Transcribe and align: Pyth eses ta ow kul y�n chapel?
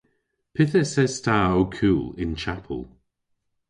Pyth 0.55 0.75
eses 0.81 1.13
ta 1.25 1.37
ow 1.55 1.65
kul 1.77 2.03
y�n 2.21 2.33
chapel? 2.41 2.81